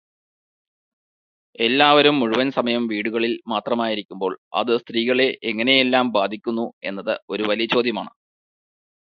എല്ലാവരും 1.59 2.19
മുഴുവൻ 2.19 2.47
സമയം 2.51 2.87
വീടുകളിൽ 2.87 3.33
മാത്രമായിരിക്കുമ്പോൾ 3.47 4.33
അത് 4.53 4.73
സ്ത്രീകളെ 4.77 5.29
എങ്ങനെയെല്ലാം 5.43 6.09
ബാധിക്കുന്നു 6.11 6.67
എന്നത് 6.83 7.13
ഒരു 7.29 7.43
വലിയ 7.43 7.67
ചോദ്യമാണ്. 7.75 8.11